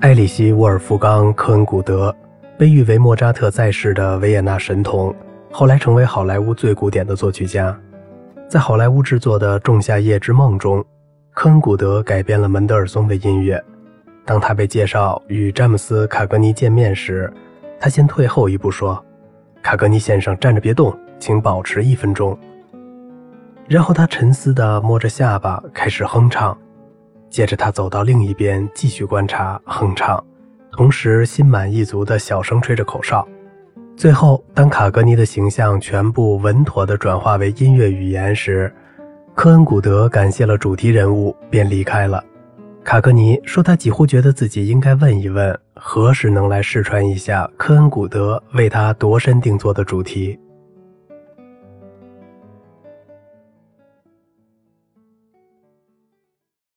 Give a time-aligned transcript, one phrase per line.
[0.00, 2.14] 埃里希·沃尔夫冈·科恩古德
[2.56, 5.14] 被誉为莫扎特在世的维也纳神童，
[5.52, 7.78] 后来成为好莱坞最古典的作曲家。
[8.48, 10.82] 在好莱坞制作的《仲夏夜之梦》中，
[11.34, 13.62] 科恩古德改编了门德尔松的音乐。
[14.24, 17.30] 当他被介绍与詹姆斯·卡格尼见面时，
[17.78, 19.04] 他先退后一步说
[19.62, 22.36] ：“卡格尼先生，站着别动，请保持一分钟。”
[23.68, 26.56] 然后他沉思地摸着下巴开始哼唱。
[27.30, 30.22] 接着，他走到另一边，继续观察、哼唱，
[30.72, 33.26] 同时心满意足地小声吹着口哨。
[33.96, 38.72] 最后，当卡格尼的形象全部稳妥地转化为音乐语言时，
[39.34, 42.22] 科恩古德感谢了主题人物，便离开了。
[42.82, 50.36] 卡格尼说：“他几乎觉得自己应该问一问，何时能来试穿一下科恩古德为他度身定做的主题。”